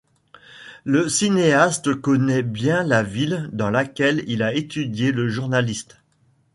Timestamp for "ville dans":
3.03-3.69